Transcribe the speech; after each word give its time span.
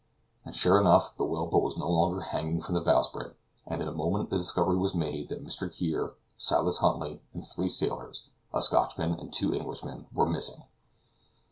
And 0.43 0.55
sure 0.55 0.81
enough 0.81 1.15
the 1.17 1.25
whale 1.25 1.45
boat 1.45 1.61
was 1.61 1.77
no 1.77 1.87
longer 1.87 2.21
hanging 2.21 2.59
from 2.63 2.73
the 2.73 2.81
bowsprit; 2.81 3.35
and 3.67 3.83
in 3.83 3.87
a 3.87 3.91
moment 3.91 4.31
the 4.31 4.39
discovery 4.39 4.75
was 4.77 4.95
made 4.95 5.29
that 5.29 5.45
Mr. 5.45 5.71
Kear, 5.71 6.15
Silas 6.37 6.79
Huntly, 6.79 7.21
and 7.35 7.45
three 7.45 7.69
sailors, 7.69 8.23
a 8.51 8.63
Scotchman 8.63 9.13
and 9.19 9.31
two 9.31 9.53
Englishmen, 9.53 10.07
were 10.11 10.25
missing. 10.25 10.63